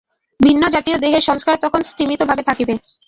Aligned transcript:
ভিন্ন 0.39 0.63
জাতীয় 0.75 0.97
দেহের 0.99 1.23
সংস্কার 1.29 1.55
তখন 1.63 1.81
স্তিমিতভাবে 1.83 2.43
থাকিবে। 2.49 2.73